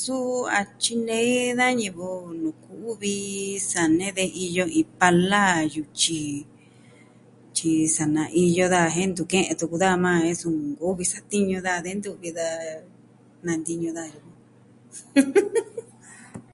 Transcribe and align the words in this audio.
Suu 0.00 0.32
a 0.58 0.60
tyinei 0.80 1.36
da 1.58 1.66
ñivɨ 1.80 2.06
nuu 2.40 2.56
ku'u 2.62 2.88
vi 3.00 3.14
sa 3.70 3.82
nee 3.98 4.12
de 4.18 4.24
iyo 4.46 4.64
iin 4.78 4.88
pala, 5.00 5.42
yutyi, 5.74 6.20
tyi 7.54 7.72
sa 7.94 8.04
naa 8.14 8.28
iyo 8.44 8.64
daja 8.72 8.94
jen 8.96 9.08
ntu 9.12 9.22
kee 9.30 9.56
tuku 9.60 9.76
daja 9.82 10.02
majan 10.04 10.24
jen 10.26 10.38
su, 10.40 10.48
nkuvi 10.72 11.04
satiñu 11.12 11.56
daja 11.66 11.84
de 11.86 11.90
ntuvi 11.98 12.28
daja 12.38 12.70
nantiñu 13.44 13.90
daja 13.98 14.14
yukuan. 14.14 14.34